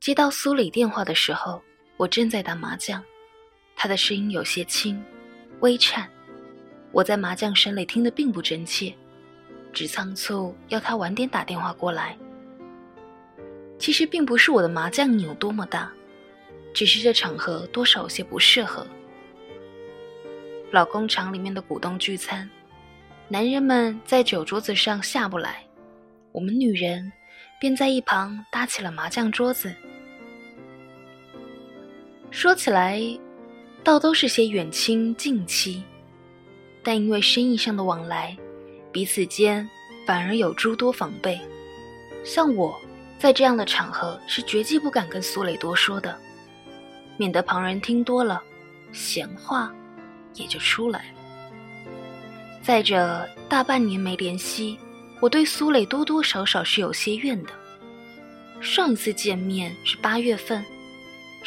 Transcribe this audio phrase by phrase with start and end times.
[0.00, 1.60] 接到苏里电话的时候，
[1.96, 3.02] 我正在打麻将，
[3.74, 5.02] 他的声音有些轻，
[5.60, 6.08] 微颤。
[6.92, 8.94] 我在麻将声里听得并不真切，
[9.72, 12.16] 只仓促要他晚点打电话过来。
[13.78, 15.92] 其实并不是我的麻将瘾有多么大，
[16.72, 18.86] 只是这场合多少有些不适合。
[20.70, 22.48] 老工厂里面的股东聚餐，
[23.26, 25.64] 男人们在酒桌子上下不来，
[26.30, 27.12] 我们女人
[27.60, 29.74] 便在一旁搭起了麻将桌子。
[32.30, 33.00] 说起来，
[33.82, 35.82] 倒都是些远亲近戚。
[36.82, 38.36] 但因为生意上的往来，
[38.92, 39.68] 彼此间
[40.06, 41.38] 反而有诸多防备。
[42.24, 42.78] 像我，
[43.18, 46.16] 在这样的场合是绝技不敢跟苏磊多说的，
[47.16, 48.42] 免得旁人听多了，
[48.92, 49.72] 闲话
[50.34, 51.18] 也就出来了。
[52.62, 54.78] 再者，大半年没联系，
[55.20, 57.50] 我对苏磊多多少少是有些怨的。
[58.60, 60.64] 上一次见面是八月份，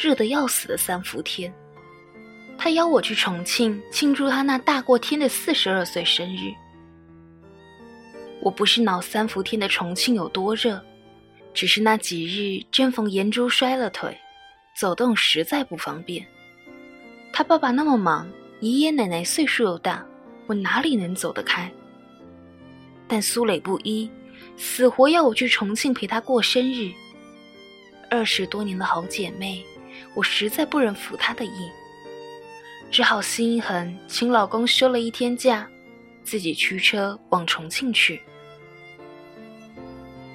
[0.02, 1.52] 热得要死的三伏天。
[2.58, 6.52] 他邀我去重庆庆祝他那大过天的四十二岁生日。
[8.40, 10.84] 我不是恼三伏天的重庆有多热，
[11.54, 14.16] 只是那几日正逢颜珠摔了腿，
[14.76, 16.26] 走动实在不方便。
[17.32, 18.28] 他爸爸那么忙，
[18.60, 20.04] 爷爷奶奶岁数又大，
[20.46, 21.72] 我哪里能走得开？
[23.06, 24.10] 但苏磊不依，
[24.56, 26.90] 死活要我去重庆陪他过生日。
[28.10, 29.64] 二十多年的好姐妹，
[30.14, 31.70] 我实在不忍服他的意。
[32.90, 35.66] 只好心一横，请老公休了一天假，
[36.22, 38.20] 自己驱车往重庆去。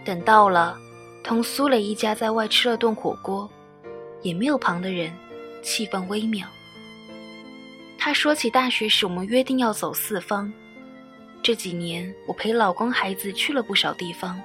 [0.04, 0.78] 等到了，
[1.24, 3.48] 同苏磊一家在外吃了顿火锅，
[4.22, 5.14] 也没有旁的人，
[5.62, 6.48] 气氛微妙。
[8.00, 10.52] 他说起大学时我们约定要走四方，
[11.44, 14.42] 这几年我陪老公孩子去了不少地方，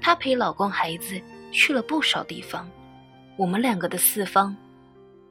[0.00, 2.70] 他陪老公孩子去了不少地方，
[3.36, 4.56] 我们两个的四方，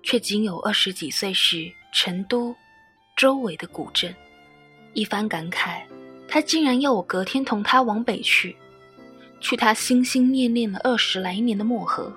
[0.04, 1.72] 却仅有二十几岁时。
[1.98, 2.54] 成都
[3.16, 4.14] 周围的古镇，
[4.94, 5.82] 一番感慨，
[6.28, 8.54] 他竟然要我隔天同他往北去，
[9.40, 12.12] 去他心心念念了二十来年的漠河。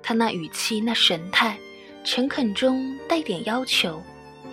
[0.00, 1.58] 他那语气，那神态，
[2.04, 4.00] 诚恳中带点要求，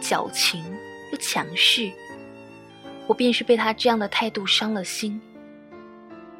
[0.01, 0.65] 矫情
[1.11, 1.91] 又强势。
[3.05, 5.21] 我便是被他这样的态度伤了心。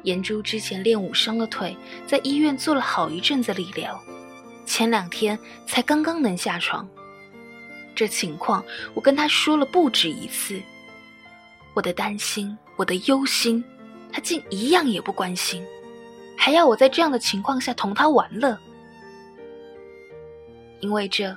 [0.02, 1.76] 颜珠之前练武伤了腿，
[2.06, 4.02] 在医院做了好一阵子理疗，
[4.64, 6.88] 前两天才刚刚能下床。
[7.94, 8.64] 这情况，
[8.94, 10.60] 我跟他说了不止一次。
[11.74, 13.62] 我的担心，我的忧心，
[14.10, 15.64] 他竟一样也不关心，
[16.36, 18.58] 还要我在这样的情况下同他玩乐。
[20.80, 21.36] 因为这，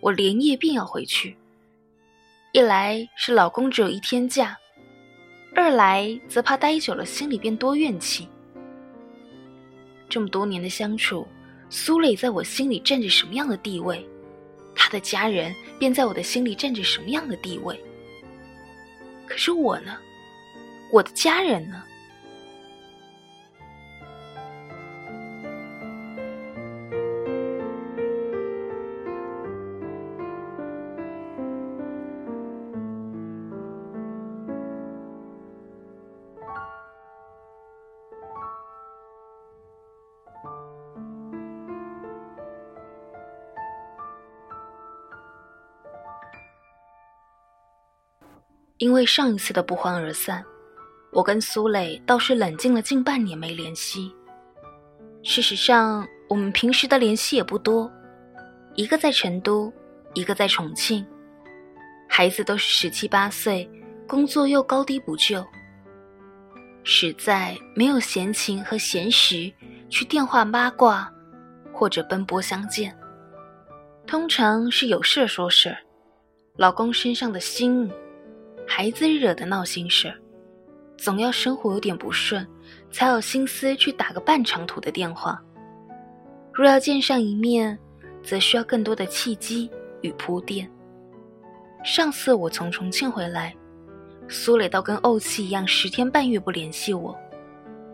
[0.00, 1.36] 我连夜便要回去。
[2.52, 4.58] 一来是老公只有一天假，
[5.60, 8.28] 二来则怕待久了心里便多怨气。
[10.08, 11.26] 这么多年的相处，
[11.68, 14.06] 苏磊在我心里占着什么样的地位？
[14.72, 17.76] 他的家人便在我的心里占着什么样的地位？
[19.26, 19.98] 可是我呢？
[20.92, 21.82] 我的家人呢？
[48.78, 50.44] 因为上一次的不欢而散，
[51.10, 54.14] 我跟苏磊倒是冷静了近半年没联系。
[55.24, 57.90] 事实上，我们平时的联系也不多，
[58.74, 59.72] 一个在成都，
[60.14, 61.04] 一个在重庆，
[62.08, 63.68] 孩子都是十七八岁，
[64.06, 65.44] 工作又高低不就，
[66.84, 69.52] 实在没有闲情和闲时
[69.88, 71.12] 去电话八卦，
[71.72, 72.96] 或者奔波相见。
[74.06, 75.76] 通常是有事说事，
[76.56, 77.90] 老公身上的心。
[78.70, 80.14] 孩子惹的闹心事，
[80.98, 82.46] 总要生活有点不顺，
[82.92, 85.42] 才有心思去打个半长途的电话。
[86.52, 87.76] 若要见上一面，
[88.22, 89.70] 则需要更多的契机
[90.02, 90.70] 与铺垫。
[91.82, 93.56] 上次我从重庆回来，
[94.28, 97.16] 苏磊倒跟怄气一样，十天半月不联系我。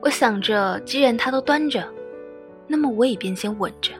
[0.02, 1.88] 我想着，既然他都端着，
[2.66, 3.92] 那么我也便先稳着。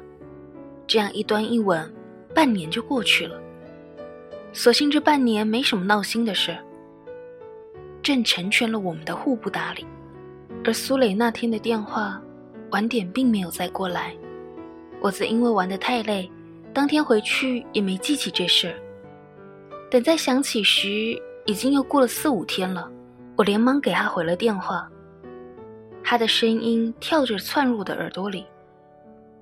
[0.89, 1.89] 这样一端一稳，
[2.35, 3.41] 半年就过去了。
[4.57, 6.57] 所幸这半年没什么闹心的事，
[8.01, 9.85] 正成全了我们的互不搭理。
[10.65, 12.23] 而苏磊那天的电话，
[12.71, 14.15] 晚点并没有再过来，
[15.01, 16.31] 我则因为玩得太累，
[16.73, 18.75] 当天回去也没记起这事儿。
[19.91, 22.89] 等再想起时，已经又过了四五天了，
[23.37, 24.89] 我连忙给他回了电话。
[26.05, 28.47] 他的声音跳着窜入我的耳朵里：“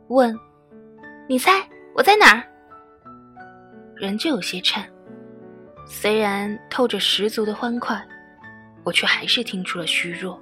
[0.09, 0.35] 问
[1.29, 2.43] ：“你猜我在哪儿？”
[3.94, 4.88] 人就有些颤，
[5.84, 8.02] 虽然透着十足的欢快，
[8.82, 10.40] 我却还是听出了虚弱。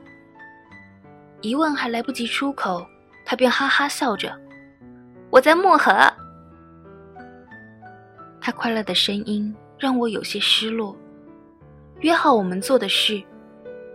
[1.41, 2.87] 疑问还来不及出口，
[3.25, 4.39] 他便哈哈笑着
[5.31, 5.93] ：“我在漠河。”
[8.41, 10.97] 他快乐的声音让我有些失落。
[12.01, 13.23] 约好我们做的事，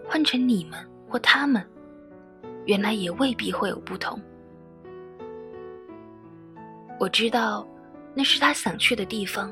[0.07, 1.65] 换成你们或他们，
[2.65, 4.19] 原来也未必会有不同。
[6.99, 7.67] 我知道，
[8.13, 9.51] 那是他想去的地方。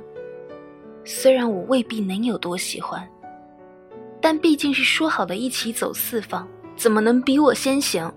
[1.05, 3.07] 虽然我未必能有多喜欢，
[4.21, 8.11] 但毕竟是说好的一起走四方，怎么能比我先行？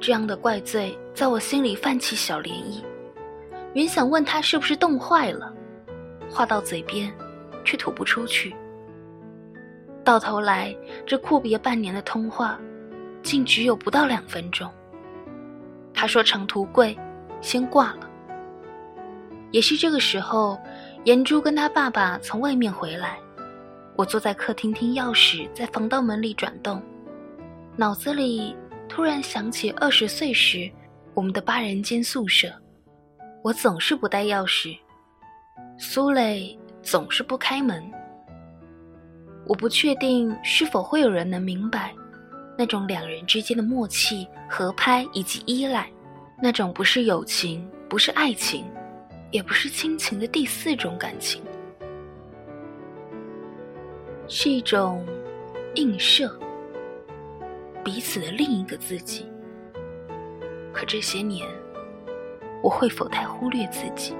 [0.00, 2.82] 这样的怪罪在我心里泛起小涟漪，
[3.74, 5.52] 原想问他是不是冻坏了，
[6.30, 7.12] 话到嘴边，
[7.64, 8.54] 却吐不出去。
[10.04, 10.74] 到头来，
[11.06, 12.58] 这阔别半年的通话，
[13.22, 14.70] 竟只有不到两分钟。
[15.92, 16.96] 他说长途贵。
[17.40, 18.10] 先挂了。
[19.52, 20.58] 也是这个时候，
[21.08, 23.18] 颜珠跟他爸爸从外面回来，
[23.96, 26.82] 我坐在客厅听钥匙在防盗门里转动，
[27.76, 28.54] 脑子里
[28.90, 30.70] 突然想起二十岁时
[31.14, 32.52] 我们的八人间宿舍，
[33.42, 34.76] 我总是不带钥匙，
[35.78, 37.82] 苏磊总是不开门。
[39.46, 41.94] 我不确定是否会有人能明白，
[42.54, 45.90] 那种两人之间的默契、合拍以及依赖。
[46.38, 48.66] 那种不是友情，不是爱情，
[49.30, 51.42] 也不是亲情的第四种感情，
[54.26, 55.04] 是一种
[55.74, 56.34] 映射，
[57.84, 59.26] 彼此的另一个自己。
[60.72, 61.46] 可这些年，
[62.62, 64.14] 我会否太忽略自己？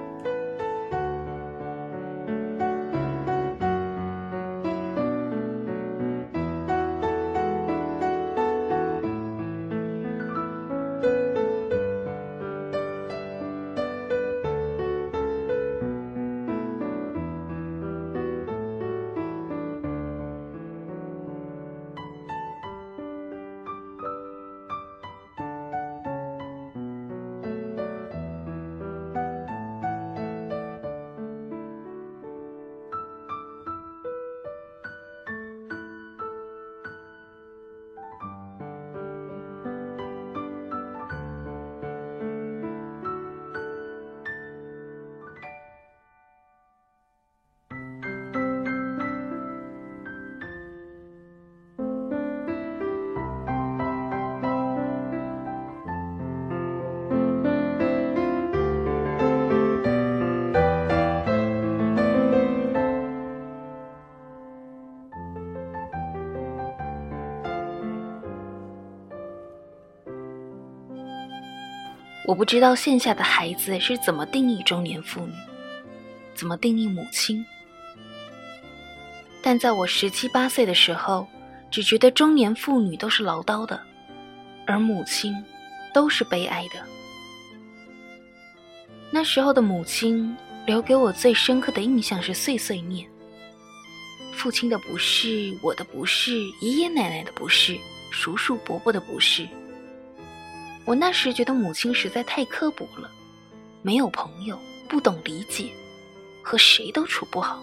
[72.29, 75.33] 我不知道线下的孩子是怎么定义中年妇女，
[76.35, 77.43] 怎么定义母亲。
[79.41, 81.27] 但在我十七八岁的时候，
[81.71, 83.81] 只觉得中年妇女都是唠叨的，
[84.67, 85.43] 而母亲
[85.91, 86.85] 都是悲哀的。
[89.09, 93.09] 那时候的母亲留给我最深刻的印象是碎碎念：
[94.33, 97.75] 父亲的不是，我的不是，爷爷奶奶的不是，
[98.11, 99.47] 叔叔伯伯的不是。
[100.89, 103.11] 我那时觉得母亲实在太刻薄了，
[103.83, 105.69] 没有朋友，不懂理解，
[106.41, 107.61] 和谁都处不好。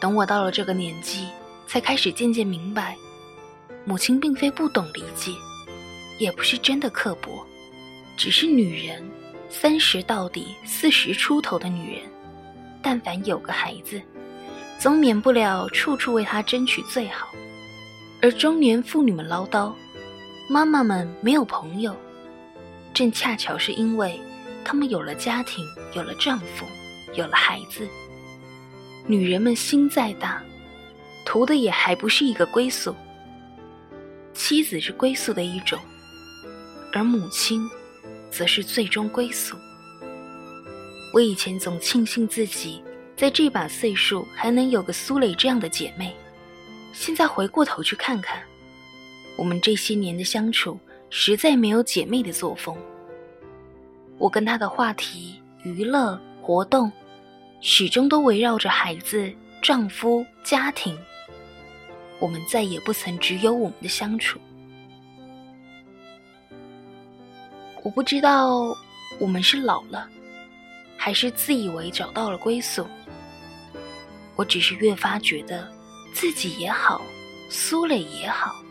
[0.00, 1.28] 等我到了这个年纪，
[1.68, 2.96] 才开始渐渐明白，
[3.84, 5.30] 母亲并非不懂理解，
[6.18, 7.46] 也不是真的刻薄，
[8.16, 9.08] 只是女人，
[9.48, 12.02] 三十到底，四十出头的女人，
[12.82, 14.02] 但凡有个孩子，
[14.80, 17.28] 总免不了处处为他争取最好，
[18.20, 19.72] 而中年妇女们唠叨。
[20.46, 21.96] 妈妈们没有朋友，
[22.92, 24.20] 正恰巧是因为
[24.62, 26.66] 她们有了家庭，有了丈夫，
[27.14, 27.88] 有了孩子。
[29.06, 30.42] 女人们心再大，
[31.24, 32.94] 图的也还不是一个归宿。
[34.34, 35.78] 妻子是归宿的一种，
[36.92, 37.66] 而母亲，
[38.30, 39.56] 则是最终归宿。
[41.14, 42.82] 我以前总庆幸自己
[43.16, 46.14] 在这把岁数还能有个苏磊这样的姐妹，
[46.92, 48.42] 现在回过头去看看。
[49.36, 50.78] 我们这些年的相处，
[51.10, 52.76] 实在没有姐妹的作风。
[54.18, 56.90] 我跟她的话题、娱乐活动，
[57.60, 60.96] 始终都围绕着孩子、丈夫、家庭。
[62.20, 64.38] 我们再也不曾只有我们的相处。
[67.82, 68.74] 我不知道
[69.18, 70.08] 我们是老了，
[70.96, 72.86] 还是自以为找到了归宿。
[74.36, 75.70] 我只是越发觉得，
[76.14, 77.02] 自己也好，
[77.50, 78.63] 苏磊也好。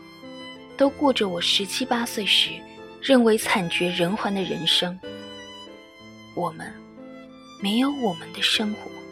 [0.76, 2.50] 都过着我十七八岁时
[3.00, 4.98] 认为惨绝人寰的人生。
[6.34, 6.72] 我们
[7.62, 9.03] 没有我们的生活。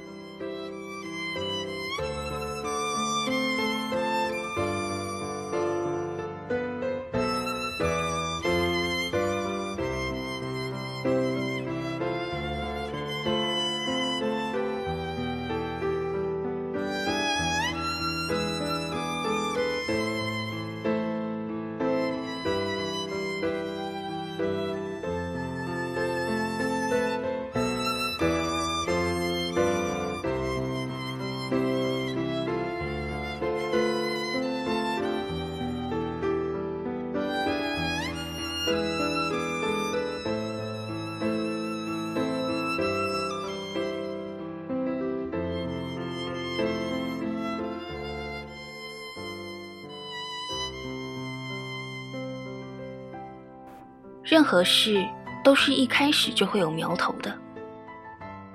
[54.33, 55.07] 任何事
[55.45, 57.39] 都是一开始就会有苗头的，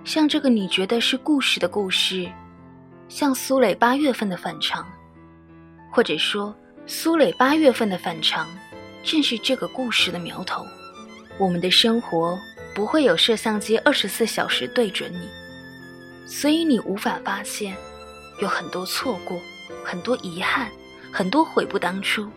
[0.03, 2.27] 像这个你觉得是故事的故事，
[3.07, 4.83] 像苏磊八月份的反常，
[5.91, 6.51] 或者说
[6.87, 8.47] 苏磊八月份的反常，
[9.03, 10.65] 正是这个故事的苗头。
[11.37, 12.35] 我们的生活
[12.73, 15.29] 不会有摄像机二十四小时对准你，
[16.25, 17.77] 所以你无法发现
[18.41, 19.39] 有很多错过，
[19.85, 20.71] 很多遗憾，
[21.13, 22.27] 很多悔不当初。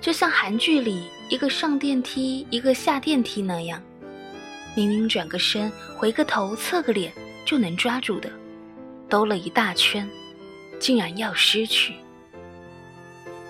[0.00, 3.82] 就像韩剧里一个上电梯，一个下电梯那样，
[4.76, 7.10] 明明转个身、回个头、侧个脸
[7.46, 8.30] 就能抓住的，
[9.08, 10.06] 兜了一大圈，
[10.78, 11.94] 竟然要失去。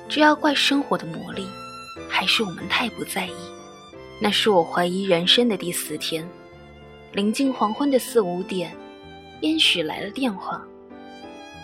[0.08, 1.44] 这要怪生活的魔力，
[2.08, 3.34] 还是我们太不在意？
[4.20, 6.24] 那是我怀疑人生的第四天，
[7.10, 8.72] 临近黄昏的四五点，
[9.40, 10.62] 燕许来了电话，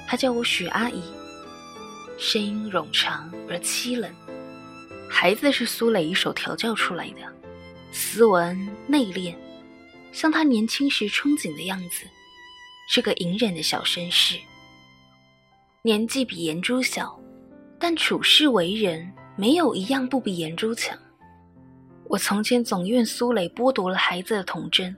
[0.09, 1.01] 她叫我许阿姨，
[2.19, 4.13] 声音冗长而凄冷。
[5.09, 7.21] 孩子是苏磊一手调教出来的，
[7.91, 9.35] 斯文内敛，
[10.13, 12.07] 像他年轻时憧憬的样子，
[12.89, 14.39] 是个隐忍的小绅士。
[15.83, 17.19] 年纪比颜珠小，
[17.79, 20.97] 但处事为人没有一样不比颜珠强。
[22.05, 24.95] 我从前总怨苏磊剥夺了孩子的童真，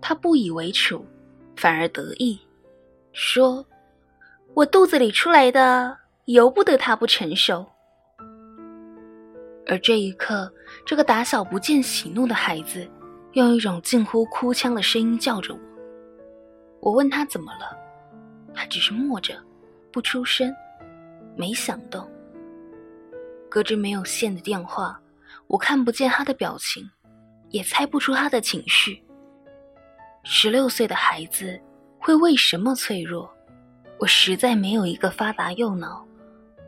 [0.00, 0.98] 他不以为耻，
[1.56, 2.38] 反而得意，
[3.12, 3.66] 说
[4.54, 7.66] ：“我肚子里出来的，由不得他不成熟。”
[9.68, 10.50] 而这一刻，
[10.86, 12.88] 这个打小不见喜怒的孩子，
[13.32, 15.60] 用一种近乎哭腔的声音叫着我。
[16.80, 17.76] 我问他怎么了，
[18.54, 19.34] 他只是默着，
[19.92, 20.54] 不出声，
[21.36, 22.10] 没响动。
[23.50, 24.98] 隔着没有线的电话，
[25.46, 26.88] 我看不见他的表情，
[27.50, 29.02] 也猜不出他的情绪。
[30.24, 31.60] 十六岁的孩子
[31.98, 33.30] 会为什么脆弱？
[33.98, 36.06] 我实在没有一个发达右脑，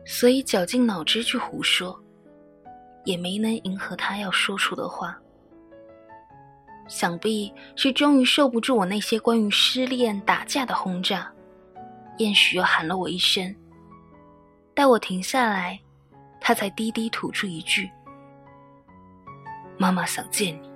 [0.05, 2.00] 所以绞尽脑汁去胡说。
[3.03, 5.17] 也没能迎合他要说出的话，
[6.87, 11.31] 想必是终于受不住我那些关于失恋、打架的轰炸，
[12.17, 13.55] 燕许又喊了我一声。
[14.73, 15.79] 待我停下来，
[16.39, 17.91] 他才低低吐出一句
[19.77, 20.70] ：“妈妈想见你。”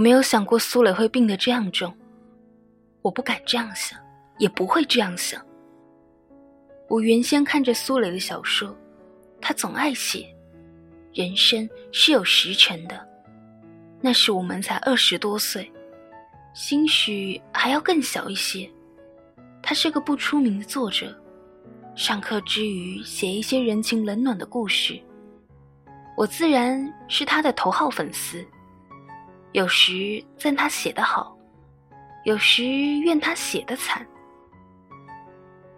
[0.00, 1.94] 没有想过苏磊会病得这样重，
[3.02, 4.00] 我不敢这样想，
[4.38, 5.44] 也不会这样想。
[6.88, 8.74] 我原先看着苏磊的小说，
[9.42, 10.34] 他总爱写，
[11.12, 13.06] 人生是有时辰的。
[14.00, 15.70] 那时我们才二十多岁，
[16.54, 18.68] 兴许还要更小一些。
[19.62, 21.14] 他是个不出名的作者，
[21.94, 24.98] 上课之余写一些人情冷暖的故事。
[26.16, 28.42] 我自然是他的头号粉丝，
[29.52, 31.36] 有时赞他写得好，
[32.24, 34.06] 有时怨他写得惨。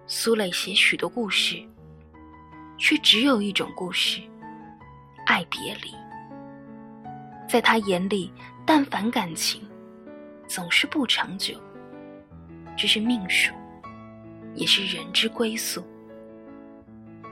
[0.07, 1.57] 苏磊写许多故事，
[2.76, 4.21] 却只有一种故事——
[5.25, 5.91] 爱别离。
[7.49, 8.31] 在他眼里，
[8.67, 9.67] 但凡感情，
[10.47, 11.55] 总是不长久，
[12.76, 13.55] 这是命数。
[14.55, 15.83] 也是人之归宿。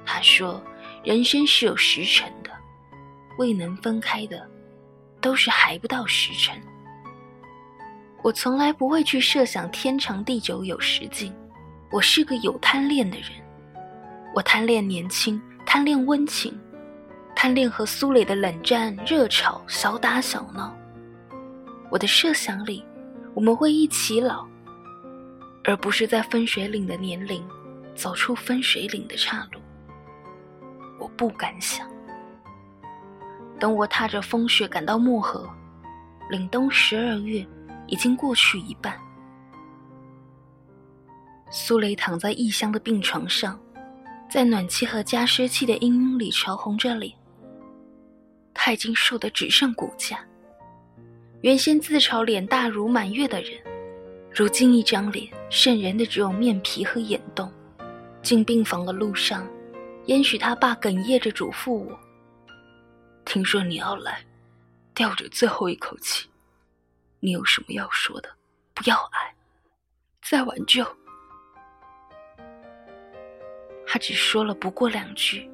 [0.07, 0.59] 他说
[1.05, 2.51] ：“人生是有时辰的，
[3.37, 4.49] 未能分开的，
[5.21, 6.61] 都是还不到时辰。”
[8.23, 11.33] 我从来不会去设想天长地久有时尽。
[11.91, 13.31] 我是个有贪恋的人，
[14.33, 16.57] 我贪恋年轻，贪恋温情，
[17.35, 20.73] 贪恋和苏磊的冷战、热吵、小打小闹。
[21.91, 22.85] 我的设想里，
[23.35, 24.47] 我们会一起老。
[25.65, 27.45] 而不是在分水岭的年龄，
[27.97, 29.61] 走出分水岭的岔路。
[31.01, 31.90] 我不敢想。
[33.61, 35.49] 等我踏着风雪赶到漠河，
[36.31, 37.47] 凛冬十二月
[37.87, 38.99] 已经过去一半。
[41.51, 43.61] 苏雷躺在异乡的病床上，
[44.31, 47.13] 在暖气和加湿器的阴影里潮红着脸。
[48.55, 50.19] 他已经瘦得只剩骨架。
[51.43, 53.53] 原先自嘲脸大如满月的人。
[54.33, 57.51] 如今一张脸渗人的只有面皮和眼洞。
[58.23, 59.47] 进病房的路上，
[60.07, 61.99] 也许他爸哽咽着嘱咐我
[63.25, 64.25] ：“听说你要来，
[64.95, 66.29] 吊着最后一口气，
[67.21, 68.29] 你有什么要说的？
[68.75, 69.35] 不要挨，
[70.23, 70.85] 再挽救。”
[73.87, 75.51] 他只说了不过两句，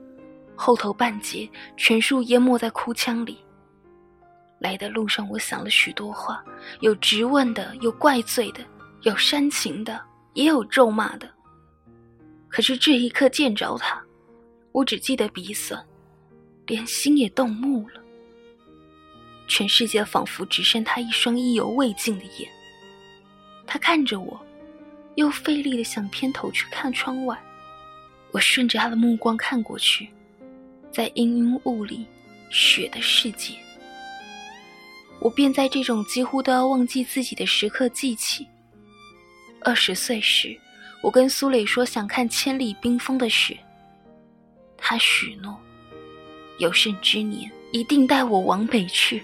[0.55, 3.43] 后头半截全数淹没在哭腔里。
[4.59, 6.45] 来的路上，我想了许多话，
[6.81, 8.65] 有质问的，有怪罪的，
[9.03, 10.01] 有煽情的，
[10.35, 11.31] 也有咒骂的。
[12.49, 14.03] 可是这一刻见着他，
[14.73, 15.85] 我只记得鼻酸，
[16.67, 18.01] 连心也动木了。
[19.49, 22.51] 全世界仿佛只剩他一双意犹未尽的眼。
[23.67, 24.41] 他看着我，
[25.15, 27.41] 又费力的想偏头去看窗外。
[28.33, 30.09] 我顺着他的目光看过去，
[30.93, 32.07] 在阴云雾里，
[32.51, 33.55] 雪的世界。
[35.21, 38.47] 我便在这种几乎都要忘记自己的时刻记起。
[39.63, 40.57] 二十岁时，
[41.03, 43.59] 我跟苏磊说想看千里冰封的雪。
[44.77, 45.59] 他许诺，
[46.59, 49.23] 有生之年一定带我往北去。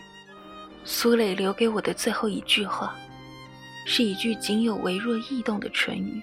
[0.84, 2.94] 苏磊留给我的最后一句话，
[3.86, 6.20] 是一句仅有微弱异动的唇语。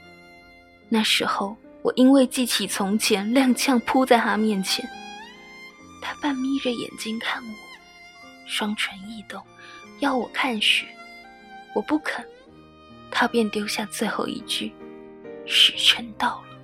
[0.89, 4.87] 那时候，我因为记起从前，踉跄扑在他面前。
[6.01, 7.49] 他半眯着眼睛看我，
[8.45, 9.41] 双唇异动。
[9.99, 10.85] 要我看雪，
[11.75, 12.25] 我不肯，
[13.11, 14.71] 他便丢下最后一句
[15.45, 16.57] ：“时辰到了。”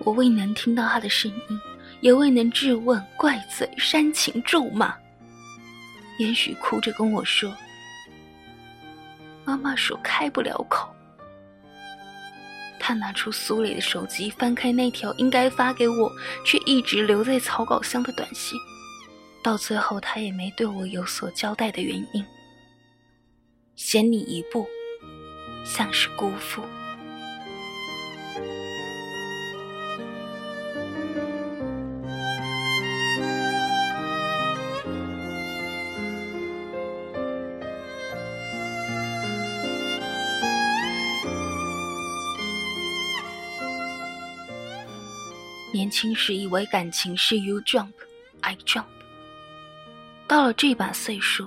[0.00, 1.60] 我未能听到他的声音，
[2.04, 4.94] 也未能质问、怪罪、煽情、咒骂。
[6.18, 7.56] 也许哭着跟我说
[9.42, 10.94] ：“妈妈说开不了口。”
[12.78, 16.12] 他拿出苏磊的手机，翻开那条应该发给我
[16.44, 18.60] 却一直留在草稿箱的短信，
[19.42, 22.22] 到最后他也没对我有所交代的原因。
[23.76, 24.66] 先你一步，
[25.64, 26.60] 像是辜负。
[45.84, 47.92] 年轻时以为感情是 you jump,
[48.40, 48.86] I jump。
[50.26, 51.46] 到了这把岁数，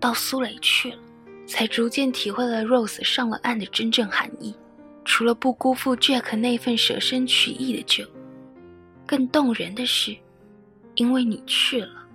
[0.00, 0.98] 到苏雷去了。
[1.46, 4.54] 才逐渐体会了 Rose 上了岸的真正含义。
[5.04, 8.08] 除了不辜负 Jack 那份舍身取义的救，
[9.04, 10.16] 更动人的是，
[10.94, 12.06] 因为你去了，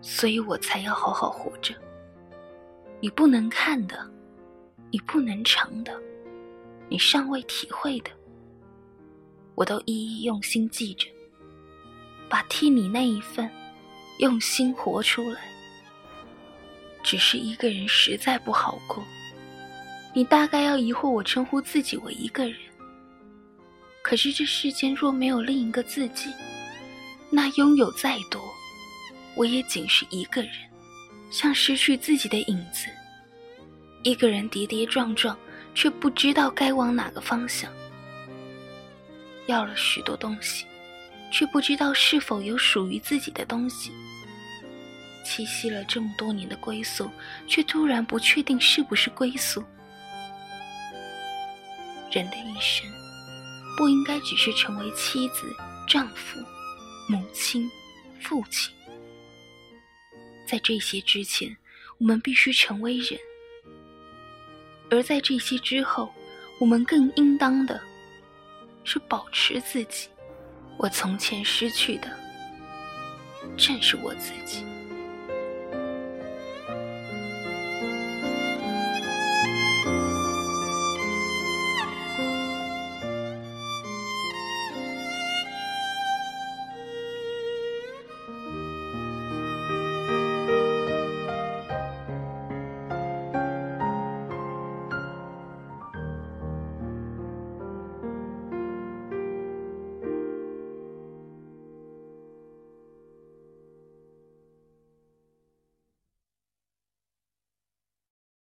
[0.00, 1.74] 所以我才要好好活着。
[2.98, 4.04] 你不能看的，
[4.90, 5.92] 你不能尝的，
[6.88, 8.10] 你尚未体会的，
[9.56, 11.08] 我都一一用心记着，
[12.28, 13.50] 把替你那一份
[14.18, 15.40] 用心活出来。
[17.02, 19.02] 只是一个人实在不好过，
[20.12, 22.56] 你大概要疑惑我称呼自己为一个人。
[24.02, 26.30] 可是这世间若没有另一个自己，
[27.30, 28.42] 那拥有再多，
[29.34, 30.50] 我也仅是一个人，
[31.30, 32.88] 像失去自己的影子。
[34.02, 35.36] 一个人跌跌撞撞，
[35.74, 37.72] 却不知道该往哪个方向。
[39.46, 40.66] 要了许多东西，
[41.30, 43.90] 却不知道是否有属于自己的东西。
[45.24, 47.10] 栖息了这么多年的归宿，
[47.48, 49.62] 却突然不确定是不是归宿。
[52.12, 52.88] 人的一生，
[53.76, 55.52] 不应该只是成为妻子、
[55.88, 56.38] 丈夫、
[57.08, 57.68] 母亲、
[58.20, 58.72] 父亲。
[60.46, 61.54] 在这些之前，
[61.98, 63.18] 我们必须成为人；
[64.88, 66.14] 而在这些之后，
[66.60, 67.82] 我们更应当的
[68.86, 70.08] 是保持自己。
[70.78, 72.08] 我从前失去的，
[73.56, 74.64] 正是我自己。